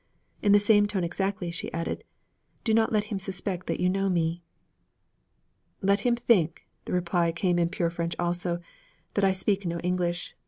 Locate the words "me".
4.09-4.41